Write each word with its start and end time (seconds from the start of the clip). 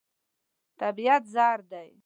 طبیعت 0.79 1.23
زر 1.33 1.59
دی. 1.71 1.91